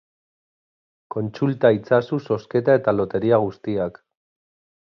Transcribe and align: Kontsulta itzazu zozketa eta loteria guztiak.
Kontsulta 1.15 1.71
itzazu 1.77 2.21
zozketa 2.31 2.79
eta 2.83 2.97
loteria 3.01 3.43
guztiak. 3.47 4.05